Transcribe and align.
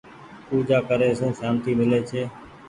پوجآ 0.47 0.77
ڪري 0.87 1.09
سون 1.19 1.31
سانتي 1.39 1.71
ميلي 1.79 1.99
ڇي۔ 2.09 2.21